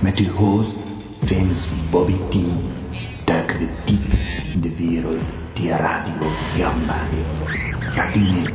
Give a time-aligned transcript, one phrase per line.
[0.00, 0.76] Met uw host,
[1.24, 2.36] famous Bobby T,
[3.24, 4.12] duiken we diep
[4.52, 7.94] in de wereld die Radio Gamba heeft.
[7.94, 8.54] Ga u mee.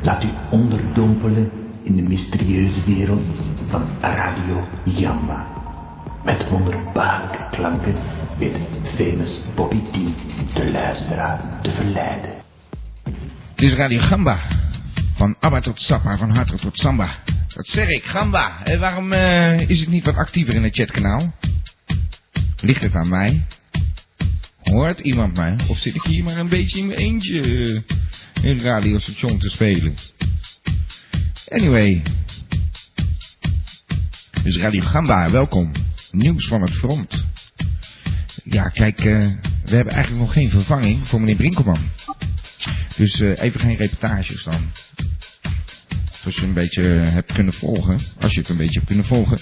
[0.00, 1.50] Laat u onderdompelen
[1.82, 3.26] in de mysterieuze wereld
[3.66, 5.46] van Radio Jamba.
[6.24, 7.94] Met wonderbaarlijke klanken
[8.38, 9.96] weet famous Bobby T
[10.54, 12.30] de luisteraar te verleiden.
[13.50, 14.38] Het is Radio Gamba.
[15.14, 17.08] Van Abba tot Sappa, van Hatra tot Samba.
[17.54, 18.64] Dat zeg ik, Gamba.
[18.64, 21.34] En waarom eh, is het niet wat actiever in het chatkanaal?
[22.60, 23.46] Ligt het aan mij?
[24.62, 25.56] Hoort iemand mij?
[25.68, 29.94] Of zit ik hier maar een beetje in mijn eentje eh, in radiostation te spelen?
[31.48, 32.02] Anyway.
[34.42, 35.72] Dus Radio Gamba, welkom.
[36.10, 37.24] Nieuws van het front.
[38.44, 39.26] Ja, kijk, eh,
[39.64, 41.90] we hebben eigenlijk nog geen vervanging voor meneer Brinkelman.
[42.96, 44.70] Dus eh, even geen reportages dan.
[46.20, 48.00] Zoals je een beetje hebt kunnen volgen.
[48.20, 49.38] Als je het een beetje hebt kunnen volgen.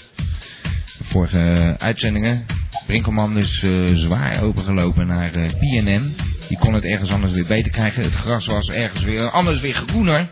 [0.99, 2.47] De vorige eh, uitzendingen.
[2.87, 6.17] Brinkelman is eh, zwaar opengelopen naar eh, PNN.
[6.49, 8.03] Die kon het ergens anders weer beter krijgen.
[8.03, 10.29] Het gras was ergens weer anders weer groener.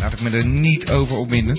[0.00, 1.58] Laat ik me er niet over opwinden.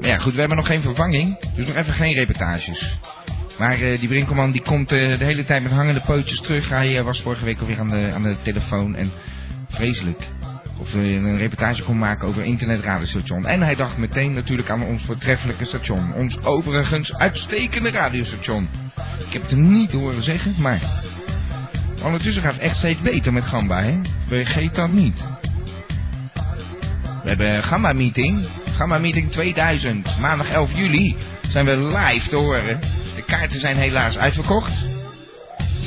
[0.00, 1.38] Maar ja, goed, we hebben nog geen vervanging.
[1.56, 2.98] Dus nog even geen reportages.
[3.60, 6.68] Maar eh, die Brinkelman die komt eh, de hele tijd met hangende pootjes terug.
[6.68, 9.10] Hij eh, was vorige week alweer aan de, aan de telefoon en
[9.68, 10.28] vreselijk.
[10.80, 13.46] Of een reportage kon maken over internetradiostation.
[13.46, 16.14] En hij dacht meteen natuurlijk aan ons voortreffelijke station.
[16.14, 18.68] Ons overigens uitstekende radiostation.
[19.26, 20.80] Ik heb het hem niet horen zeggen, maar...
[22.02, 24.00] Ondertussen gaat het echt steeds beter met Gamba, hè?
[24.26, 25.28] Vergeet dat niet.
[27.22, 28.46] We hebben een Gamba-meeting.
[28.76, 30.18] Gamba-meeting 2000.
[30.20, 31.16] Maandag 11 juli
[31.50, 32.80] zijn we live te horen.
[33.16, 34.72] De kaarten zijn helaas uitverkocht.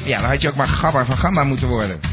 [0.04, 2.13] Ja, dan had je ook maar Gabber van Gamba moeten worden.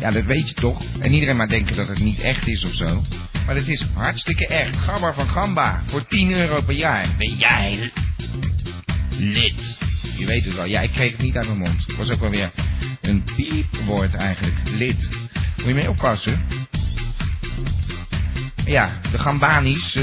[0.00, 0.82] Ja, dat weet je toch?
[0.98, 3.02] En iedereen maar denken dat het niet echt is of zo.
[3.46, 4.76] Maar het is hartstikke echt.
[4.76, 5.82] Gabber van Gamba.
[5.86, 7.06] Voor 10 euro per jaar.
[7.18, 7.90] Ben jij
[9.18, 9.78] lid?
[10.16, 10.64] Je weet het wel.
[10.64, 11.86] Ja, ik kreeg het niet uit mijn mond.
[11.86, 12.50] Het was ook wel weer
[13.00, 14.56] een piepwoord eigenlijk.
[14.76, 15.08] Lid.
[15.56, 16.40] Moet je mee oppassen.
[18.64, 20.02] Ja, de Gambanis, eh,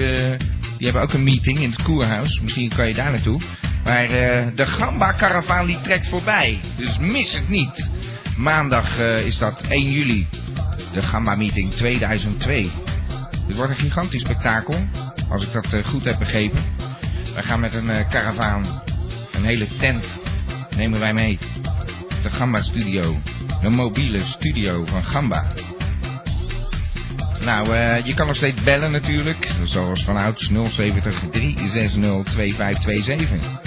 [0.77, 2.39] die hebben ook een meeting in het koerhuis.
[2.41, 3.41] Misschien kan je daar naartoe.
[3.83, 6.59] Maar eh, de Gamba-karavaan die trekt voorbij.
[6.77, 7.89] Dus mis het niet.
[8.37, 10.27] Maandag eh, is dat 1 juli.
[10.91, 12.71] De Gamba-meeting 2002.
[13.47, 14.87] Het wordt een gigantisch spektakel.
[15.29, 16.63] Als ik dat eh, goed heb begrepen.
[17.33, 18.81] Wij gaan met een eh, karavaan.
[19.31, 20.05] Een hele tent
[20.75, 21.39] nemen wij mee.
[22.21, 23.21] De Gamba-studio.
[23.61, 25.45] De mobiele studio van Gamba.
[27.41, 29.51] Nou, je kan nog steeds bellen natuurlijk.
[29.63, 33.66] Zoals vanouds 070 360 2527.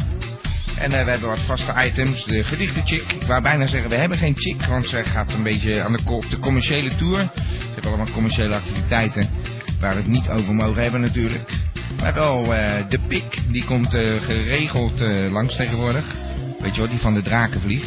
[0.80, 2.24] En eh, we hebben wat vaste items.
[2.24, 3.12] De gedichtenchick.
[3.12, 4.62] Ik wou bijna zeggen, we hebben geen chick.
[4.62, 7.18] Want ze gaat een beetje aan de, op de commerciële tour.
[7.18, 7.30] Ze
[7.72, 9.30] hebben allemaal commerciële activiteiten.
[9.80, 11.50] Waar we het niet over mogen hebben natuurlijk.
[12.00, 13.38] Maar wel eh, de pik.
[13.48, 16.04] Die komt eh, geregeld langs tegenwoordig.
[16.60, 17.84] Weet je wat, die van de drakenvlieg.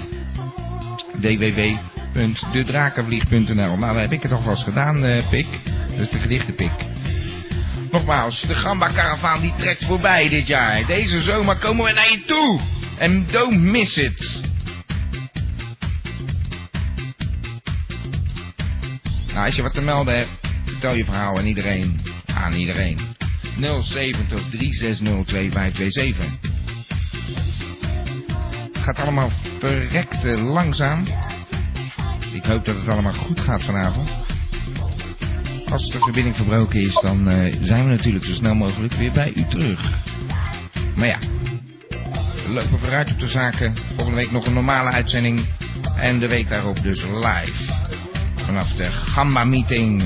[1.14, 5.48] www.dedrakenvlieg.nl Nou, dan heb ik het alvast gedaan, pik.
[5.98, 6.72] Dus de gedichtenpik.
[7.92, 10.86] Nogmaals, de Gamba-karavaan die trekt voorbij dit jaar.
[10.86, 12.60] Deze zomer komen we naar je toe.
[13.04, 14.42] En don't miss it.
[19.34, 20.30] Nou, als je wat te melden hebt,
[20.66, 22.00] vertel je verhaal aan iedereen.
[22.34, 23.00] Aan iedereen.
[23.60, 26.26] 070 360 2527.
[28.74, 31.04] Het gaat allemaal verrekte langzaam.
[32.34, 34.10] Ik hoop dat het allemaal goed gaat vanavond.
[35.66, 39.34] Als de verbinding verbroken is, dan eh, zijn we natuurlijk zo snel mogelijk weer bij
[39.36, 39.92] u terug.
[40.96, 41.18] Maar ja,
[42.48, 43.74] lopen vooruit op de zaken.
[43.96, 45.46] Volgende week nog een normale uitzending.
[45.98, 47.74] En de week daarop dus live.
[48.36, 50.04] Vanaf de Gamba Meeting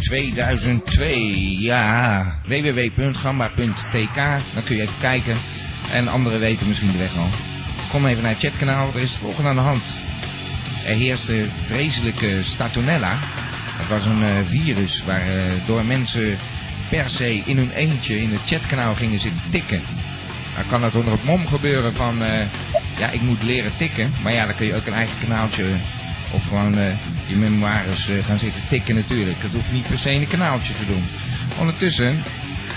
[0.00, 1.60] 2002.
[1.60, 4.14] Ja, www.gamba.tk.
[4.54, 5.36] Dan kun je even kijken.
[5.92, 7.28] En anderen weten misschien de weg al.
[7.90, 8.88] Kom even naar het chatkanaal.
[8.94, 9.96] Er is het volgende aan de hand.
[10.86, 13.18] Er heerste vreselijke statonella.
[13.78, 16.38] Dat was een eh, virus waardoor mensen
[16.88, 19.82] per se in hun eentje in het chatkanaal gingen zitten tikken.
[20.56, 22.46] Dan kan dat onder het mom gebeuren van, eh,
[22.98, 24.12] ja, ik moet leren tikken.
[24.22, 25.64] Maar ja, dan kun je ook een eigen kanaaltje
[26.30, 26.94] of gewoon eh,
[27.26, 29.42] je memoires eh, gaan zitten tikken natuurlijk.
[29.42, 31.04] Dat hoeft niet per se in een kanaaltje te doen.
[31.58, 32.22] Ondertussen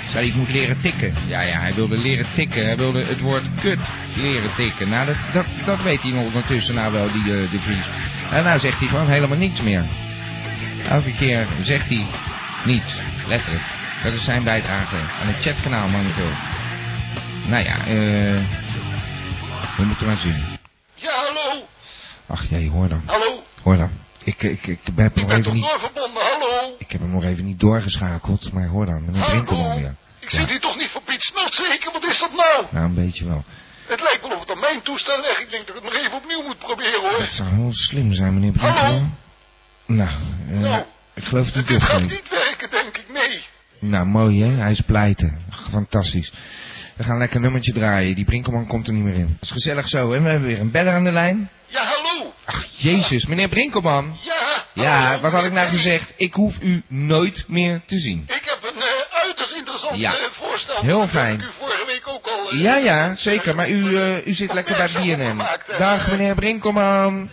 [0.08, 1.14] zei hij, ik moet leren tikken.
[1.28, 2.66] Ja, ja, hij wilde leren tikken.
[2.66, 3.80] Hij wilde het woord kut
[4.16, 4.90] leren tikken.
[4.90, 7.60] Nou, dat, dat, dat weet hij ondertussen nou wel, die eh, de.
[8.32, 9.84] En nou zegt hij gewoon helemaal niks meer.
[10.90, 12.06] Elke keer zegt hij
[12.64, 12.96] niets,
[13.28, 13.64] letterlijk.
[14.04, 16.32] Dat is zijn bijdrage aan het chatkanaal momenteel.
[17.50, 18.44] Nou ja, eh...
[19.78, 20.44] we moeten maar zien.
[20.96, 21.66] Ja, hallo.
[22.28, 23.02] Ach jee, hoor dan.
[23.06, 23.44] Hallo.
[23.64, 23.90] Hoor dan.
[24.24, 25.64] Ik, ik, ik heb Ik nog ben even niet...
[25.64, 26.76] doorverbonden, hallo.
[26.78, 29.34] Ik heb hem nog even niet doorgeschakeld, maar hoor dan, meneer Hallo?
[29.44, 29.96] Brinkelman weer.
[30.20, 31.92] Ik zit hier toch niet voor Piet Snot zeker?
[31.92, 32.66] Wat is dat nou?
[32.72, 33.44] Nou, een beetje wel.
[33.88, 35.42] Het lijkt wel of het aan mijn toestel ligt.
[35.42, 37.18] Ik denk dat ik het nog even opnieuw moet proberen hoor.
[37.20, 39.16] Dat zou heel slim zijn, meneer Brinkelman.
[39.86, 40.10] Nou,
[40.50, 43.06] eh, Nou, ik geloof het niet Dit gaat niet werken, denk ik.
[43.14, 43.42] Nee.
[43.80, 45.42] Nou, mooi hè, hij is pleiten.
[45.72, 46.32] Fantastisch.
[47.00, 49.28] We gaan lekker een nummertje draaien, die Brinkelman komt er niet meer in.
[49.40, 51.50] Dat is gezellig zo, en we hebben weer een beller aan de lijn.
[51.68, 52.34] Ja, hallo.
[52.46, 54.16] Ach, jezus, meneer Brinkelman.
[54.24, 54.34] Ja.
[54.74, 56.14] Ja, wat had ik nou gezegd?
[56.18, 58.24] Ik hoef u nooit meer te zien.
[58.28, 60.12] Ik heb een eh, uiterst interessant Ja.
[60.12, 60.82] eh, voorstel.
[60.82, 61.40] Heel Dat heb fijn.
[61.40, 62.52] ik u vorige week ook al...
[62.52, 65.80] eh, Ja, ja, zeker, maar u, u zit lekker bij eh.
[65.80, 67.32] Dag meneer Brinkelman.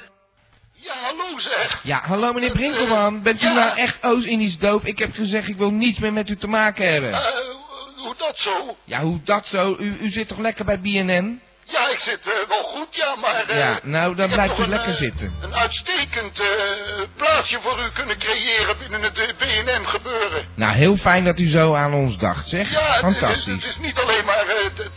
[0.73, 1.81] Ja, hallo zeg.
[1.83, 3.23] Ja, hallo meneer Brinkelman.
[3.23, 3.55] Bent u Ja.
[3.55, 4.85] nou echt Oost-Indisch doof?
[4.85, 7.11] Ik heb gezegd, ik wil niets meer met u te maken hebben.
[8.07, 8.77] Hoe dat zo?
[8.85, 9.77] Ja, hoe dat zo?
[9.79, 11.41] U, u zit toch lekker bij BNN?
[11.69, 13.45] Ja, ik zit eh, wel goed, ja, maar...
[13.49, 15.35] eh, Ja, nou, dan ik blijft u een, lekker eh, zitten.
[15.43, 16.43] Een uitstekend
[17.17, 20.47] plaatsje voor u kunnen creëren binnen het BNN gebeuren.
[20.55, 22.71] Nou, heel fijn dat u zo aan ons dacht, zeg.
[22.71, 23.53] Ja, het, het, Fantastisch.
[23.53, 24.45] het is niet alleen maar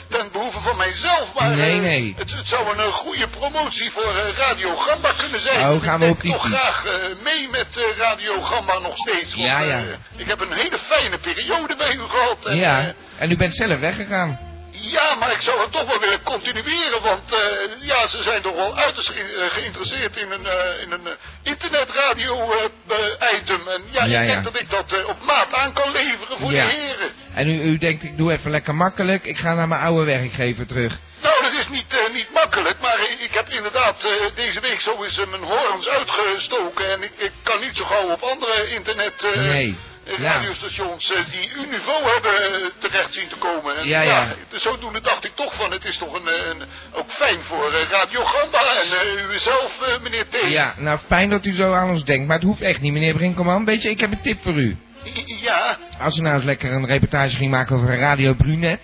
[0.07, 2.15] ten behoeve van mijzelf, maar Nee, nee.
[2.17, 5.69] Het, het zou een goede promotie voor Radio Gamba kunnen zijn.
[5.69, 6.45] Oh, gaan we ik op die fiets.
[6.55, 6.85] graag
[7.23, 7.67] mee met
[7.97, 9.35] Radio Gamba nog steeds.
[9.35, 9.83] Want, Ja, ja.
[10.15, 12.45] ik heb een hele fijne periode bij u gehad.
[12.45, 14.39] En, Ja, en u bent zelf weggegaan.
[14.81, 17.39] Ja, maar ik zou het toch wel willen continueren, want eh,
[17.79, 19.15] ja, ze zijn toch wel uiterst eh,
[19.49, 21.07] geïnteresseerd in een, eh, in een
[21.43, 23.67] internetradio-item.
[23.67, 24.33] en ja, Ja, ik ja.
[24.33, 26.65] denk dat ik dat op maat aan kan leveren voor Ja.
[26.65, 27.11] de heren.
[27.33, 29.25] En u, u denkt, ik doe even lekker makkelijk.
[29.25, 30.97] Ik ga naar mijn oude werkgever terug.
[31.21, 35.17] Nou, dat is niet, niet makkelijk, maar ik, ik heb inderdaad deze week zo eens
[35.29, 36.91] mijn horens uitgestoken.
[36.91, 39.75] En ik, ik kan niet zo gauw op andere internet Nee.
[40.17, 40.33] Ja.
[40.33, 43.77] radiostations eh, die uw niveau hebben eh, terecht zien te komen.
[43.77, 44.35] En, Ja, ja.
[44.49, 46.61] dus zodoende dacht ik toch van, het is toch een, eh, een,
[46.93, 50.49] ook fijn voor Radio Gamba en u zelf, meneer T.
[50.49, 52.27] Ja, nou fijn dat u zo aan ons denkt.
[52.27, 53.65] Maar het hoeft echt niet, meneer Brinkelman.
[53.65, 54.77] Weet je, ik heb een tip voor u.
[55.25, 58.79] Ja, Als u nou eens lekker een reportage ging maken over Radio Brunet.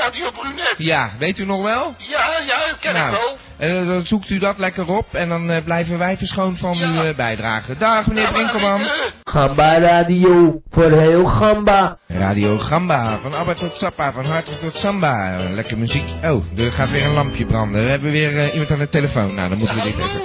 [0.00, 0.74] Radio Brunet.
[0.76, 1.94] Ja, weet u nog wel?
[1.98, 3.36] Ja, ja, dat ken nou, ik wel.
[3.68, 6.86] eh, dan zoekt u dat lekker op en dan eh, blijven wij verschoond van Ja.
[6.88, 7.76] uw eh, bijdrage.
[7.76, 8.80] Dag meneer Ja, maar Brinkelman.
[8.80, 11.98] ik, Gamba Radio, voor heel Gamba.
[12.06, 15.36] Radio Gamba, van Abba tot Sappa, van Hartog tot Samba.
[15.50, 16.04] Lekker muziek.
[16.24, 17.84] Oh, er gaat weer een lampje branden.
[17.84, 19.34] We hebben weer eh, iemand aan de telefoon.
[19.34, 20.20] Nou, dan moeten we dit even.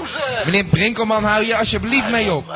[0.45, 2.53] Meneer Brinkelman, hou je alsjeblieft mee op.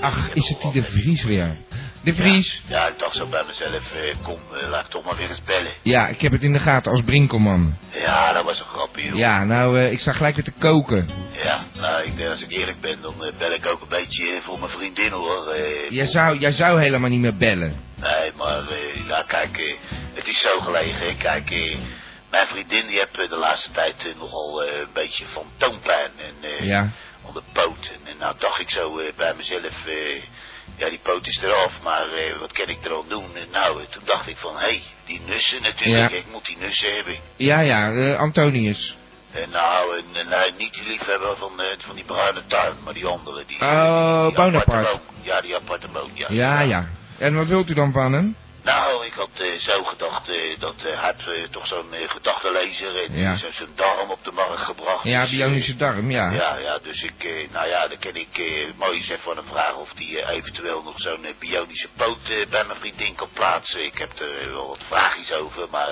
[0.00, 1.56] Ach, is het die de Vries weer?
[2.06, 2.62] De Vries?
[2.66, 5.42] Ja, ik dacht zo bij mezelf, eh, kom, eh, laat ik toch maar weer eens
[5.44, 5.72] bellen.
[5.82, 7.76] Ja, ik heb het in de gaten als Brinkelman.
[7.90, 9.16] Ja, dat was een grapje, joh.
[9.18, 11.08] Ja, nou, eh, ik sta gelijk weer te koken.
[11.32, 14.24] Ja, nou, ik denk als ik eerlijk ben, dan eh, bel ik ook een beetje
[14.32, 15.48] eh, voor mijn vriendin, hoor.
[15.48, 17.82] Eh, Jij zou, jij zou helemaal niet meer bellen.
[17.94, 19.76] Nee, maar, eh, ja, kijk,
[20.14, 21.16] het is zo gelegen.
[21.16, 21.50] Kijk,
[22.30, 26.50] mijn vriendin, die heeft de laatste tijd nogal eh, een beetje van toonpijn en...
[26.58, 26.88] eh, Ja.
[27.34, 27.92] de poot.
[27.94, 30.22] En, en nou dacht ik zo eh, bij mezelf, eh,
[30.76, 33.36] ja die poot is eraf, maar eh, wat kan ik er aan doen?
[33.36, 36.16] En nou, eh, toen dacht ik van, hé, hey, die nussen natuurlijk, Ja.
[36.18, 37.14] ik moet die nussen hebben.
[37.36, 38.96] Ja, ja, eh, Antonius.
[39.30, 43.06] En nou, en, nee, niet die liefhebber van, eh, van die bruine tuin, maar die
[43.06, 43.44] andere.
[43.46, 44.90] Die, Oh, die Bonaparte.
[44.90, 45.00] boom.
[45.22, 46.26] Ja, die aparte boom, ja.
[46.30, 46.88] Ja, ja.
[47.18, 48.36] En wat wilt u dan van hem?
[48.72, 53.36] Nou, ik had eh, zo gedacht eh, dat eh, toch zo'n gedachtenlezer en Ja.
[53.36, 55.04] zo- zo'n darm op de markt gebracht.
[55.04, 56.30] Ja, Dus, bionische darm, ja.
[56.30, 58.34] Ja, ja, dus ik, nou ja, dan kan ik
[58.78, 62.18] mooi eens even van hem vragen of eh, eventueel nog zo'n bionische poot
[62.50, 63.84] bij mijn vriendin kan plaatsen.
[63.84, 65.88] Ik heb er wel wat vraagjes over, maar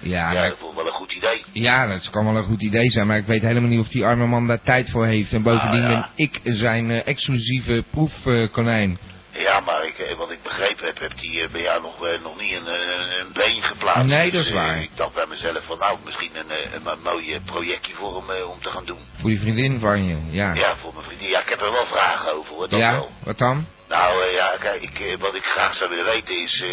[0.00, 1.44] Ja, ja, dat vond ik wel een goed idee.
[1.52, 4.04] ja, dat kan wel een goed idee zijn, maar ik weet helemaal niet of die
[4.04, 5.32] arme man daar tijd voor heeft.
[5.32, 6.10] En bovendien Ah, ja.
[6.16, 8.98] ben ik zijn exclusieve proefkonijn.
[9.32, 12.20] Ja, maar ik, eh, wat ik begrepen heb, heeft hij eh, bij jou nog, eh,
[12.22, 14.04] nog niet een, een, een been geplaatst.
[14.04, 14.80] Nee, Dus, dat is eh, waar.
[14.82, 18.60] ik dacht bij mezelf van, nou, misschien een, een, een mooi projectje voor hem om
[18.60, 18.98] te gaan doen.
[19.20, 20.54] Voor die vriendin van je, ja.
[20.54, 21.28] Ja, voor mijn vriendin.
[21.28, 23.10] Ja, ik heb er wel vragen over, hoor, dat Ja, wel.
[23.22, 23.66] wat dan?
[23.88, 26.64] Nou ja, kijk, ik, wat ik graag zou willen weten is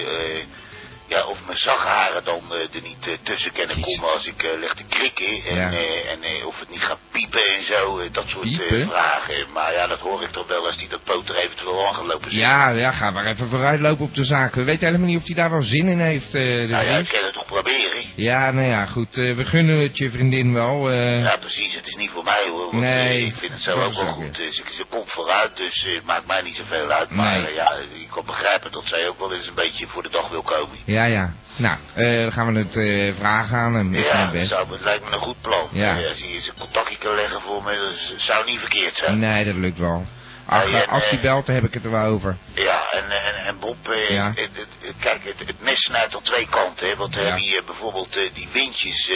[1.09, 4.59] ja, of mijn zagharen dan eh, er niet eh, tussen kunnen komen als ik eh,
[4.59, 5.27] leg te krikken.
[5.49, 5.71] En, Ja.
[6.11, 9.51] en of het niet gaat piepen en zo, dat soort vragen.
[9.53, 12.31] Maar ja, dat hoor ik toch wel als die dat poter eventueel aan gaat lopen
[12.31, 12.49] zitten.
[12.49, 14.55] Ja, ja, ga maar even vooruitlopen op de zaak.
[14.55, 17.23] We weten helemaal niet of hij daar wel zin in heeft, Nou ja, ik kan
[17.23, 18.01] het toch proberen.
[18.15, 19.15] Ja, nou ja, goed.
[19.15, 20.91] we gunnen het je vriendin wel.
[20.91, 21.75] Ja, precies.
[21.75, 22.71] Het is niet voor mij hoor.
[22.71, 24.35] Want, Nee, ik vind het zo dat ook wel goed.
[24.35, 27.09] ze, ze komt vooruit, dus het maakt mij niet zoveel uit.
[27.09, 27.53] Maar Nee.
[27.53, 30.41] ja, je kan begrijpen dat zij ook wel eens een beetje voor de dag wil
[30.41, 30.77] komen.
[30.85, 31.33] Ja, ja.
[31.55, 33.93] Nou, eh, dan gaan we het eh, vragen aan hem.
[33.93, 34.47] Ik Ja, het best.
[34.47, 35.67] zou, lijkt me een goed plan.
[35.71, 35.99] Ja.
[35.99, 37.75] Eh, Als eens een contactje kan leggen voor me,
[38.11, 39.19] dat zou niet verkeerd zijn.
[39.19, 40.05] Nee, dat lukt wel.
[40.45, 42.37] Ach, ja, als die belt, dan heb ik het er wel over.
[42.53, 44.31] Ja, en, en, en Bob, eh, Ja.
[44.35, 46.87] het, het, kijk, het, het mes snijdt aan twee kanten.
[46.89, 47.25] Hè, want we Ja.
[47.27, 49.11] hebben hier bijvoorbeeld die windjes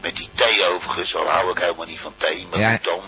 [0.00, 1.16] met die thee overigens.
[1.16, 2.46] Al hou ik helemaal niet van thee.
[2.50, 2.78] Maar Ja.
[2.82, 3.02] dan,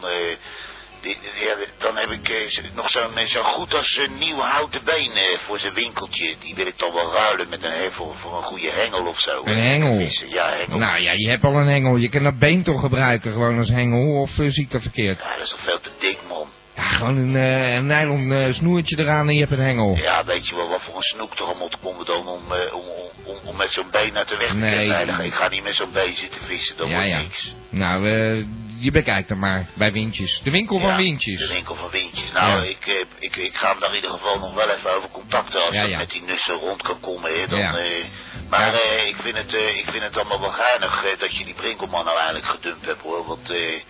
[1.03, 5.13] ja, dan heb ik eh, nog zo'n eh, zo goed als een nieuw houten been
[5.13, 6.35] eh, voor zijn winkeltje.
[6.41, 9.43] Die wil ik dan wel ruilen met een, eh, voor, een goede hengel of zo.
[9.45, 10.09] Een hengel?
[10.29, 10.79] Ja, hengel.
[10.79, 11.97] Nou ja, je hebt al een hengel.
[11.97, 14.21] Je kan dat been toch gebruiken gewoon als hengel?
[14.21, 15.21] Of eh, zie ik dat verkeerd?
[15.23, 16.49] Ja, dat is toch veel te dik, man.
[16.77, 19.97] Ja, gewoon een, eh, een nylon eh, snoertje eraan en je hebt een hengel.
[19.97, 22.75] Ja, weet je wel wat voor een snoek er allemaal te komen dan om, eh,
[22.75, 22.83] om,
[23.25, 24.87] om, om, met zo'n been uit de weg te Nee.
[24.87, 25.25] krijgen.
[25.25, 27.19] Ik ga niet met zo'n been zitten vissen, dat Ja, wordt ja.
[27.19, 27.55] niks.
[27.69, 28.45] Nou, eh,
[28.83, 30.41] je bekijkt er maar bij Windjes.
[30.45, 31.39] De winkel van Ja, Windjes.
[31.41, 32.33] De winkel van Windjes.
[32.33, 32.69] Nou, Ja.
[32.71, 35.65] ik, eh, ik, ik ga hem daar in ieder geval nog wel even over contacten
[35.67, 37.41] als Ja, met die nussen rond kan komen.
[37.41, 38.05] Hè, dan, eh,
[38.49, 41.55] maar eh, ik, vind het, eh, ik vind het allemaal wel geinig dat je die
[41.55, 43.27] Brinkelman nou eigenlijk gedumpt hebt hoor.
[43.27, 43.81] Want eh,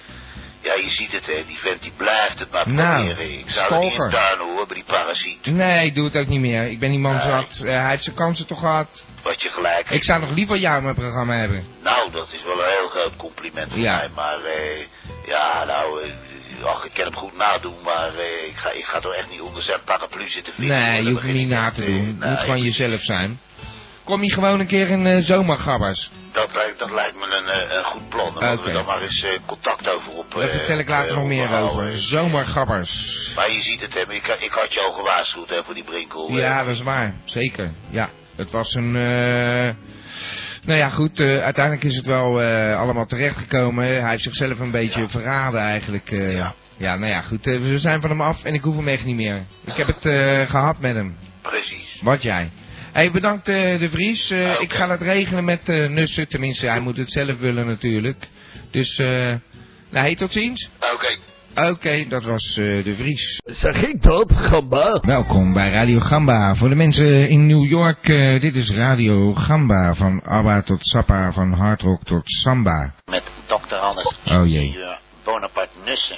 [0.63, 3.39] ja, je ziet het hè, die vent die blijft het maar Nou, proberen.
[3.39, 5.47] ik zou er niet in tuinen hoor, bij die parasiet.
[5.47, 6.65] Nee, ik doe het ook niet meer.
[6.71, 7.23] Ik ben die man Nee.
[7.23, 7.63] zat.
[7.65, 9.05] Eh, hij heeft zijn kansen toch gehad.
[9.23, 11.65] Wat je gelijk Ik zou nog liever jou in mijn programma hebben.
[11.83, 13.97] Nou, dat is wel een heel groot compliment voor Ja.
[13.97, 14.09] mij.
[14.15, 14.81] Maar eh,
[15.27, 19.01] ja, nou, eh, ach, ik kan hem goed nadoen, maar eh, ik, ga, ik ga
[19.01, 20.67] toch echt niet onder zijn paraplu zitten hoor.
[20.67, 22.17] Nee, je hoeft hem niet na te doen.
[22.19, 23.41] Nee, moet gewoon jezelf zijn.
[24.05, 26.11] Kom je gewoon een keer in eh, zomergabbers.
[26.33, 28.35] dat, lijkt, dat lijkt me een, eh, een goed plan.
[28.35, 28.63] Dan Oké.
[28.63, 30.35] we dan maar eens eh, contact over op.
[30.35, 31.99] Daar vertel ik later nog meer over.
[31.99, 33.33] Zomergabbers.
[33.37, 36.31] Maar je ziet het, hè, ik, ik had je al gewaarschuwd hè, voor die brinkel.
[36.33, 37.15] Ja, dat is waar.
[37.25, 37.73] Zeker.
[37.91, 38.95] Ja, het was een...
[40.65, 41.21] Nou ja, goed.
[41.21, 43.85] uiteindelijk is het wel eh, allemaal terechtgekomen.
[43.85, 45.09] Hij heeft zichzelf een beetje Ja.
[45.09, 46.11] verraden eigenlijk.
[46.11, 46.55] Ja.
[46.77, 47.45] ja, nou ja, goed.
[47.45, 49.43] we zijn van hem af en ik hoef hem echt niet meer.
[49.65, 51.17] Ik heb het eh, gehad met hem.
[51.43, 51.99] Precies.
[52.03, 52.51] Wat jij.
[52.93, 54.31] Hey, bedankt eh, de Vries.
[54.31, 54.63] Eh, Oké.
[54.63, 56.29] Ik ga dat regelen met eh Nussen.
[56.29, 58.29] Tenminste, hij moet het zelf willen natuurlijk.
[58.71, 59.07] Dus, eh
[59.91, 60.69] nou, hey, tot ziens.
[60.95, 61.17] Oké.
[61.71, 63.41] Oké, dat was eh, de Vries.
[63.45, 65.01] Zeg ik dat, Gamba?
[65.03, 66.55] Welkom bij Radio Gamba.
[66.55, 69.95] Voor de mensen in New York, eh, dit is Radio Gamba.
[69.95, 72.95] Van ABBA tot Sappa, van hardrock tot samba.
[73.05, 74.19] Met dokter Hannes.
[74.31, 74.79] Oh, jee.
[75.25, 76.17] Bonaparte Nussen.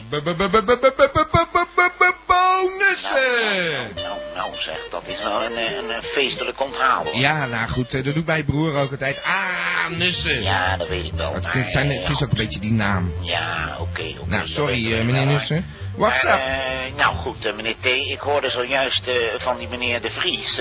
[2.26, 3.94] Bonussen!
[3.94, 4.23] Nou, nou
[4.58, 7.16] zeg, dat is wel een, eh, een, eh, feestelijk onthaal hoor.
[7.16, 9.22] Ja, nou goed, eh, dat doet mijn broer ook altijd.
[9.24, 10.42] Ah, Nussen!
[10.42, 11.34] Ja, dat weet ik wel.
[11.34, 13.12] Het, zijn, het is ook een beetje die naam.
[13.20, 14.04] Ja, oké.
[14.26, 15.26] Nou, sorry meneer.
[15.26, 15.66] Nussen.
[15.96, 16.96] What's Maar, up?
[16.96, 20.60] nou goed, meneer T, ik hoorde zojuist van die meneer De Vries.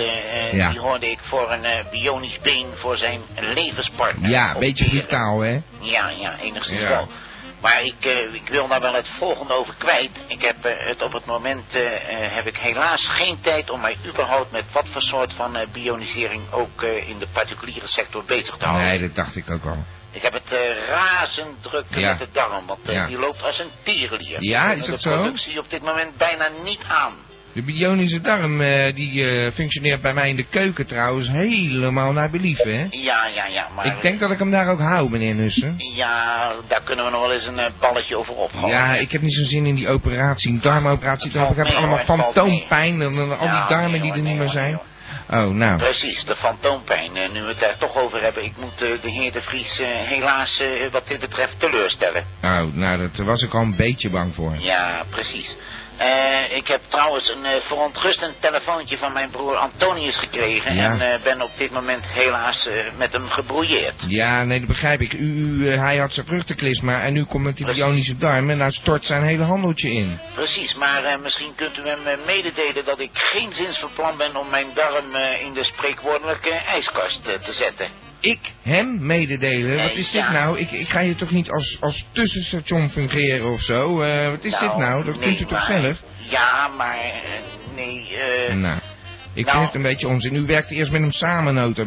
[0.52, 0.70] Ja.
[0.70, 4.30] Die hoorde ik voor een bionisch been voor zijn levenspartner.
[4.30, 5.60] Ja, een beetje brutaal, hè?
[5.80, 6.88] Ja, ja, enigszins Ja.
[6.90, 7.08] wel.
[7.64, 10.24] Maar ik, eh, ik wil daar wel het volgende over kwijt.
[10.28, 13.98] Ik heb eh, het op het moment eh, heb ik helaas geen tijd om mij
[14.06, 18.88] überhaupt met wat voor soort van bionisering ook in de particuliere sector bezig te houden.
[18.88, 19.84] Nee, dat dacht ik ook al.
[20.12, 20.56] Ik heb het
[20.90, 22.10] razend druk Ja.
[22.10, 23.08] met de darm, want Ja.
[23.08, 24.44] die loopt als een tierenlier.
[24.44, 25.10] Ja, is dat de zo?
[25.22, 27.14] productie op dit moment bijna niet aan.
[27.54, 32.30] De bionische darm, eh, die eh, functioneert bij mij in de keuken trouwens helemaal naar
[32.30, 32.86] believen, hè?
[32.90, 33.86] Ja, ja, ja, maar...
[33.86, 35.76] Ik denk dat ik hem daar ook hou, meneer Nussen.
[35.78, 38.68] Ja, daar kunnen we nog wel eens een eh, balletje over opgooien.
[38.68, 41.32] Ja, ik heb niet zo'n zin in die operatie, een darmoperatie.
[41.32, 44.38] Ik heb mee, allemaal fantoompijn en dan al Ja, die darmen nee, die er niet
[44.38, 44.74] meer zijn.
[44.74, 45.42] hoor.
[45.42, 45.78] Oh, nou.
[45.78, 47.16] Precies, de fantoompijn.
[47.18, 50.62] Eh, nu we het daar toch over hebben, ik moet de heer De Vries helaas
[50.92, 52.24] wat dit betreft teleurstellen.
[52.44, 54.56] Oh, nou, daar was ik al een beetje bang voor.
[54.60, 55.56] Ja, precies.
[55.98, 60.76] Eh, ik heb trouwens een eh, verontrustend telefoontje van mijn broer Antonius gekregen.
[60.76, 60.92] Ja.
[60.92, 64.04] En eh, ben op dit moment helaas met hem gebrouilleerd.
[64.08, 65.14] Ja, nee, dat begrijp ik.
[65.14, 68.72] U, u, hij had zijn vruchtenklisma en nu komt met die bionische darm en nou
[68.72, 70.20] stort zijn hele handeltje in.
[70.34, 74.50] Precies, maar misschien kunt u hem mededelen dat ik geen zins van plan ben om
[74.50, 78.03] mijn darm in de spreekwoordelijke ijskast te zetten.
[78.24, 79.78] Ik hem mededelen?
[79.78, 80.32] Wat is dit ja.
[80.32, 80.60] nou?
[80.60, 84.02] Ik, ik ga hier toch niet als, als tussenstation fungeren of zo?
[84.02, 85.06] Eh, wat is dit nou?
[85.06, 86.04] Dat nee, kunt u toch zelf?
[86.18, 88.54] Ja, maar eh, nee, eh...
[88.54, 88.80] Nou,
[89.34, 90.36] ik nou- vind het een beetje onzin.
[90.36, 91.84] U werkt eerst met hem samen, nota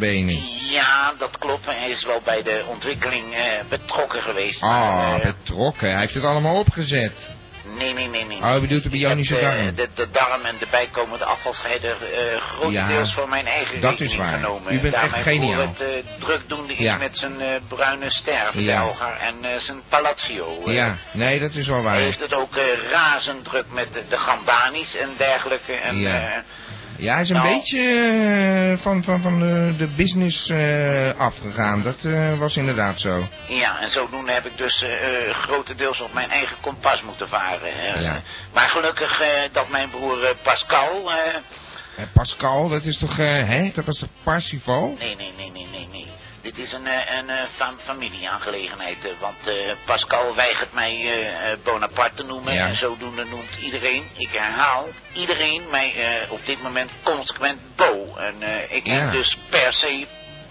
[0.70, 1.66] Ja, dat klopt.
[1.66, 3.24] Hij is wel bij de ontwikkeling
[3.68, 4.62] betrokken geweest.
[4.62, 5.90] Ah, eh, betrokken.
[5.90, 7.30] Hij heeft het allemaal opgezet.
[7.78, 8.42] Nee, nee, nee, nee.
[8.42, 9.74] Oh, u bedoelt de Ik bionische heb, eh, darm?
[9.74, 14.12] De, de darm en de bijkomende afvalscheider eh grotendeels Ja, voor mijn eigen dat rekening
[14.12, 14.32] is waar.
[14.34, 14.72] genomen.
[14.72, 15.60] U bent Daar echt geniaal.
[15.60, 16.96] het eh, drukdoende is Ja.
[16.96, 18.92] met zijn eh, bruine ster, Ja.
[19.20, 20.60] En zijn Palazzo.
[20.64, 21.94] Ja, nee, dat is wel Hij waar.
[21.96, 22.54] heeft het ook
[22.92, 25.72] razend druk met de, de Gambanis en dergelijke.
[25.72, 26.42] En, Ja.
[26.98, 27.48] Ja, hij is een Nou.
[27.54, 31.82] beetje eh, van, van, van de, de business eh, afgegaan.
[31.82, 33.28] Dat eh, was inderdaad zo.
[33.48, 34.84] Ja, en zodoende heb ik dus
[35.30, 38.02] grotendeels op mijn eigen kompas moeten varen.
[38.02, 38.20] Ja.
[38.52, 39.22] Maar gelukkig
[39.52, 41.10] dat mijn broer Pascal...
[42.12, 43.70] Pascal, dat is toch, hè?
[43.74, 44.96] Dat was toch Parsifal?
[44.98, 46.12] nee, nee, nee, nee, nee, nee.
[46.46, 49.04] Dit is een, eh, een eh, fam- familieaangelegenheid.
[49.04, 52.54] eh, want eh, Pascal weigert mij eh, eh, Bonaparte te noemen.
[52.54, 52.66] Ja.
[52.66, 58.14] En zodoende noemt iedereen, ik herhaal, iedereen mij eh, op dit moment consequent Bo.
[58.16, 58.92] En eh, ik Ja.
[58.94, 60.06] heb dus per se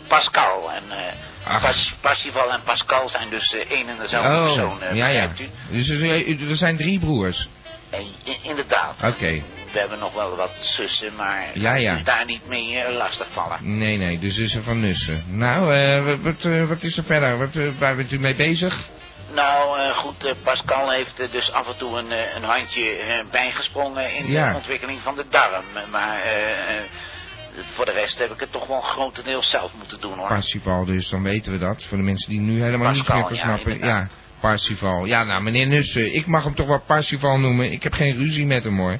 [0.08, 0.72] Pascal.
[0.72, 1.62] En eh.
[1.62, 4.82] Pas, Parsifal en Pascal zijn dus eh, één en dezelfde Oh, persoon.
[4.82, 5.32] eh, ja, ja.
[5.40, 5.50] u?
[5.72, 7.48] Dus er, zijn drie broers.
[7.90, 8.00] Eh,
[8.42, 9.04] inderdaad.
[9.04, 9.44] Oké.
[9.76, 13.78] We hebben nog wel wat zussen, maar Ja, daar niet mee eh, lastigvallen.
[13.78, 15.24] Nee, nee, de zussen van Nussen.
[15.28, 17.38] Nou, eh, wat, eh, wat is er verder?
[17.38, 18.88] Wat, waar bent u mee bezig?
[19.34, 22.96] Nou, goed, Pascal heeft dus af en toe een, een handje
[23.32, 24.50] bijgesprongen in Ja.
[24.50, 25.64] de ontwikkeling van de darm.
[25.92, 26.22] Maar
[27.74, 30.28] voor de rest heb ik het toch wel grotendeels zelf moeten doen hoor.
[30.28, 31.84] Parsifal dus, dan weten we dat.
[31.86, 33.80] Voor de mensen die nu helemaal Pascal, niet meer versnappen.
[33.88, 34.08] ja.
[34.40, 35.06] Parsifal.
[35.06, 37.72] Ja, nou, meneer Nussen, ik mag hem toch wel Parsifal noemen.
[37.72, 39.00] Ik heb geen ruzie met hem, hoor.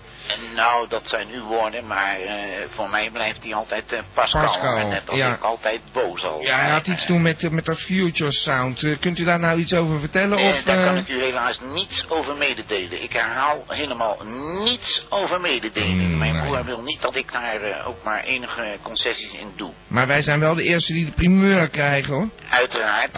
[0.56, 2.36] Nou, dat zijn uw woorden, maar eh,
[2.70, 4.42] voor mij blijft hij altijd eh, Pascal.
[4.42, 5.34] Pascal, en net als ja.
[5.34, 6.42] ik altijd boos al.
[6.42, 8.98] Ja, hij had iets doen met, eh, met dat Future Sound.
[9.00, 10.38] Kunt u daar nou iets over vertellen?
[10.38, 13.04] of, daar kan ik u helaas niets over mededelen.
[13.04, 14.18] Ik herhaal helemaal
[14.64, 15.90] niets over mededelen.
[15.90, 16.66] Hmm, Mijn nou broer ja.
[16.66, 19.72] wil niet dat ik daar ook maar enige concessies in doe.
[19.88, 22.30] Maar wij zijn wel de eerste die de primeur krijgen, hoor.
[22.50, 23.14] Uiteraard,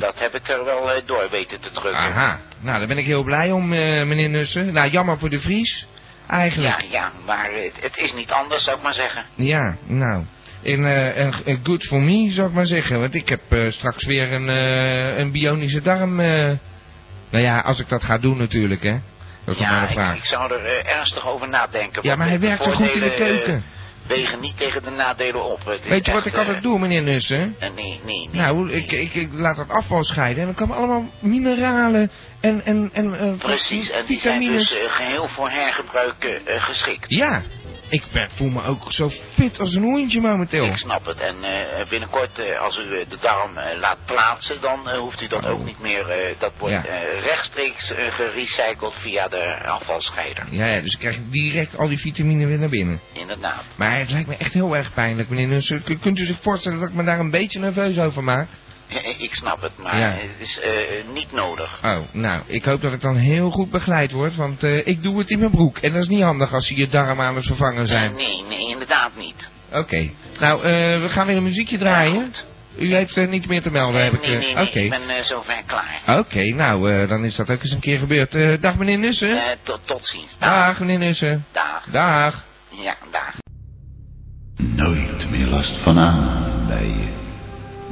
[0.00, 2.00] dat heb ik er wel door weten te drukken.
[2.14, 2.40] Aha.
[2.60, 4.72] Nou, daar ben ik heel blij om, eh, meneer Nussen.
[4.72, 5.86] Nou, jammer voor de Vries.
[6.26, 6.80] Eigenlijk.
[6.80, 9.24] Ja, ja, maar het, het is niet anders, zou ik maar zeggen.
[9.34, 10.24] Ja, nou.
[10.62, 13.00] En, eh, en, good for me, zou ik maar zeggen.
[13.00, 14.48] Want ik heb eh, straks weer een,
[15.18, 16.16] een bionische darm.
[16.16, 16.58] nou
[17.30, 19.00] ja, als ik dat ga doen natuurlijk, hè.
[19.44, 20.16] Dat is nog maar Ja, een ik, vraag.
[20.16, 22.02] ik zou er ernstig over nadenken.
[22.02, 23.64] Ja, maar hij de werkt zo goed in de keuken.
[24.06, 25.64] Wegen niet tegen de nadelen op.
[25.64, 27.56] Het Weet je wat ik altijd eh, doe, meneer Nussen?
[27.58, 28.42] eh, nee, nee, nee.
[28.42, 32.10] Nou, ik, ik, ik laat dat afval scheiden en dan komen allemaal mineralen
[32.40, 37.04] en, en, en eh, Precies, en die zijn dus eh, geheel voor hergebruik geschikt.
[37.08, 37.42] Ja,
[37.92, 40.64] ik ben, voel me ook zo fit als een hondje momenteel.
[40.64, 41.20] Ik snap het.
[41.20, 45.44] En eh, binnenkort, eh, als u eh, de darm laat plaatsen, dan hoeft u dat
[45.44, 45.50] Oh.
[45.50, 46.34] ook niet meer.
[46.38, 46.82] dat wordt Ja.
[47.20, 50.46] rechtstreeks gerecycled via de afvalscheider.
[50.50, 53.00] Ja, ja, dus ik krijg direct al die vitamine weer naar binnen.
[53.12, 53.64] Inderdaad.
[53.76, 55.82] Maar het lijkt me echt heel erg pijnlijk, meneer Nussen.
[56.00, 58.48] Kunt u zich voorstellen dat ik me daar een beetje nerveus over maak?
[59.26, 60.10] ik snap het, maar Ja.
[60.10, 60.70] het is eh,
[61.12, 61.78] niet nodig.
[61.84, 65.18] Oh, nou, ik hoop dat ik dan heel goed begeleid word, want eh, ik doe
[65.18, 65.78] het in mijn broek.
[65.78, 68.14] En dat is niet handig als ze je darm aan het vervangen zijn.
[68.14, 69.50] Nee, nee, inderdaad niet.
[69.72, 72.30] Oké, nou, eh, we gaan weer een muziekje draaien.
[72.32, 72.40] Ja.
[72.78, 74.28] U heeft eh, niet meer te melden, Eh, heb ik...
[74.28, 76.18] nee, nee, nee, Oké, ik ben zover klaar.
[76.18, 78.62] oké, nou, eh, dan is dat ook eens een keer gebeurd.
[78.62, 79.36] Dag meneer Nussen.
[79.36, 80.36] Eh, tot, tot ziens.
[80.38, 80.50] Dag.
[80.66, 81.44] Dag meneer Nussen.
[81.52, 81.84] Dag.
[81.90, 82.44] Dag.
[82.82, 83.34] Ja, dag.
[84.56, 87.21] Nooit meer last van aanbijen.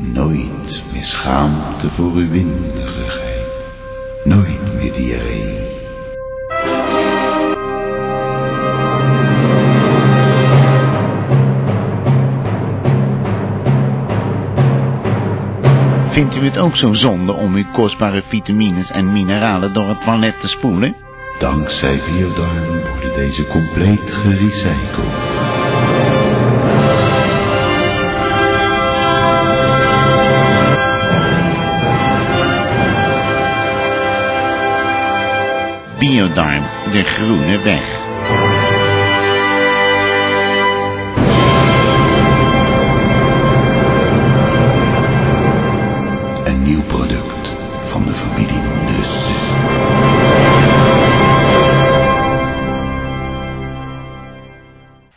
[0.01, 3.73] Nooit meer schaamte voor uw winderigheid.
[4.25, 5.69] Nooit meer diarree.
[16.11, 20.41] Vindt u het ook zo zonde om uw kostbare vitamines en mineralen door het toilet
[20.41, 20.95] te spoelen?
[21.39, 25.40] Dankzij Biodarm worden deze compleet gerecycled.
[36.01, 37.99] Biodarm, de groene weg.
[46.45, 47.53] Een nieuw product
[47.91, 49.09] van de familie Nus.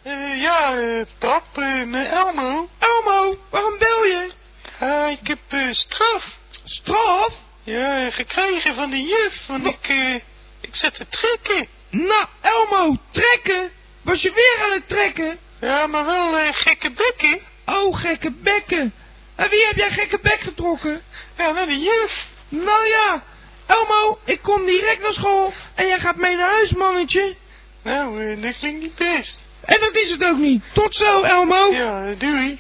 [0.03, 2.69] Eh, ja, eh, pap, eh, met Elmo.
[2.79, 4.31] Elmo, waarom bel je?
[4.79, 6.37] Ah, ik heb eh, straf.
[6.63, 7.29] Straf?
[7.63, 10.15] Ja, eh, gekregen van de juf, want ik, eh,
[10.63, 11.67] ik zet te trekken.
[11.89, 13.71] Nou, Elmo, trekken?
[14.01, 15.39] Was je weer aan het trekken?
[15.59, 17.39] Ja, maar wel eh, gekke bekken.
[17.65, 18.93] Oh, gekke bekken.
[19.35, 21.01] En wie heb jij gekke bek getrokken?
[21.37, 22.27] Ja, naar de juf.
[22.49, 23.23] Nou ja,
[23.65, 27.35] Elmo, ik kom direct naar school en jij gaat mee naar huis, mannetje.
[27.81, 29.35] Nou, eh, dat klinkt niet best.
[29.61, 30.63] En dat is het ook niet.
[30.73, 31.73] Tot zo, Elmo.
[31.73, 32.59] Ja, eh, doei.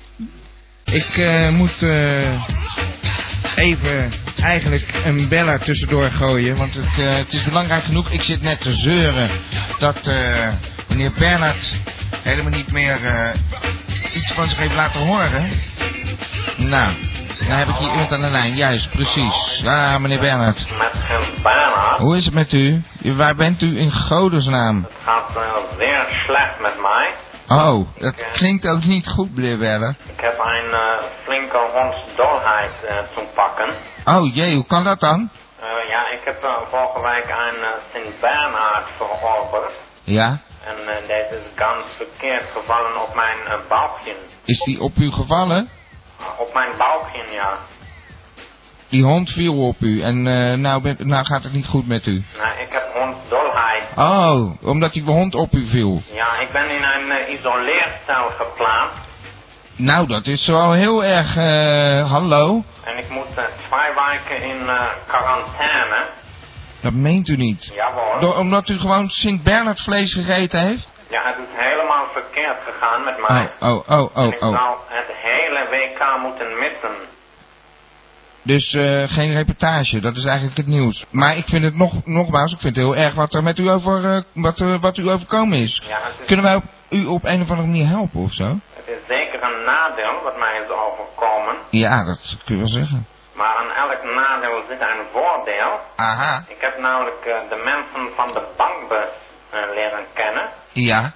[0.85, 1.17] Ik
[1.51, 2.47] moet eh,
[3.55, 6.57] even eigenlijk een beller tussendoor gooien.
[6.57, 8.09] Want het, eh, het is belangrijk genoeg.
[8.09, 9.29] Ik zit net te zeuren
[9.79, 10.47] dat eh,
[10.87, 11.77] meneer Bernard
[12.21, 13.29] helemaal niet meer eh,
[14.13, 15.49] iets van zich heeft laten horen.
[16.57, 16.93] Nou,
[17.47, 18.55] dan heb ik hier iemand aan de lijn.
[18.55, 19.59] Juist, precies.
[19.63, 20.65] Ja, meneer Bernard.
[20.77, 20.91] Met
[21.43, 21.97] Bernhard.
[21.97, 22.83] Hoe is het met u?
[23.01, 24.83] Waar bent u in godesnaam?
[24.83, 25.31] Het gaat
[25.77, 27.11] zeer slecht met mij.
[27.47, 29.95] Oh, dat klinkt ook niet goed, meneer.
[30.07, 33.75] Ik heb een eh, flinke hondsdolheid eh, te pakken.
[34.05, 35.29] Oh jee, hoe kan dat dan?
[35.59, 39.73] Eh, ja, ik heb uh, vorige week een uh, Sint Bernhard veroverd.
[40.03, 40.41] Ja?
[40.65, 40.75] En
[41.07, 44.15] deze is ganz verkeerd gevallen op mijn uh, bauchje.
[44.45, 45.69] Is die op u gevallen?
[46.37, 47.57] op mijn bauchje, ja.
[48.93, 52.05] Die hond viel op u en uh, nou, bent, nou gaat het niet goed met
[52.05, 52.23] u.
[52.37, 53.83] Nou, ik heb hondsdolheid.
[53.95, 56.01] Oh, omdat die hond op u viel.
[56.13, 58.99] Ja, ik ben in een uh, isoleercel geplaatst.
[59.75, 62.63] Nou, dat is wel heel erg, uh, hallo.
[62.83, 64.69] En ik moet twee weken in
[65.07, 66.05] quarantaine.
[66.81, 67.71] Dat meent u niet.
[67.75, 68.19] Jawel.
[68.19, 70.91] Door, omdat u gewoon Sint-Bernard vlees gegeten heeft?
[71.09, 73.51] Ja, het is helemaal verkeerd gegaan met mij.
[73.59, 74.49] Oh, oh, oh, En oh, ik oh.
[74.49, 77.12] zou het hele WK moeten missen.
[78.43, 81.05] Dus eh, geen reportage, dat is eigenlijk het nieuws.
[81.09, 83.69] Maar ik vind het nog, nogmaals, ik vind het heel erg wat er met u
[83.69, 85.81] over, eh, wat, eh, wat u overkomen is.
[85.87, 88.59] Ja, het is, Kunnen wij op, u op een of andere manier helpen of zo?
[88.73, 91.55] het is zeker een nadeel wat mij is overkomen.
[91.69, 93.07] Ja, dat kun je wel zeggen.
[93.33, 95.79] Maar aan elk nadeel zit een voordeel.
[95.95, 96.43] Aha.
[96.47, 99.11] Ik heb namelijk de mensen van de bankbus
[99.75, 100.49] leren kennen.
[100.71, 101.13] Ja,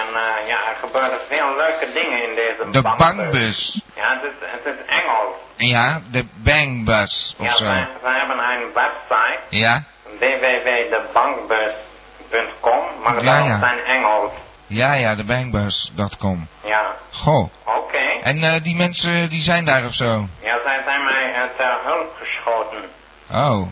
[0.00, 3.82] En eh, ja, er gebeuren veel leuke dingen in deze de bankbus.
[3.94, 5.34] Ja, het is, het is Engels.
[5.56, 7.64] Ja, de bangbus of Ja, zo.
[7.64, 9.82] zij, zij hebben een website, Ja,
[10.18, 13.58] www.debankbus.com, maar Ja, dat ja.
[13.58, 14.32] zijn Engels.
[14.66, 16.48] ja, ja, de bangbus.com.
[16.64, 17.48] Ja, Goh.
[17.64, 17.98] oké.
[18.22, 20.26] En eh, die mensen, die zijn daar of zo?
[20.42, 22.84] Ja, zij zijn mij eh, ter hulp geschoten.
[23.32, 23.68] Oh.